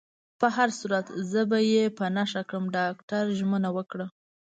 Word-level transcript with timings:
په 0.39 0.47
هر 0.55 0.69
صورت، 0.79 1.05
زه 1.31 1.41
به 1.49 1.59
يې 1.71 1.83
په 1.97 2.05
نښه 2.15 2.41
کړم. 2.49 2.65
ډاکټر 2.75 3.23
ژمنه 3.39 3.69
وکړه. 3.77 4.07